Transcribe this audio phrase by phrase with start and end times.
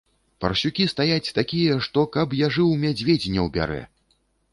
[0.43, 3.81] Парсюкі стаяць такія, што, каб я жыў, мядзведзь не ўбярэ.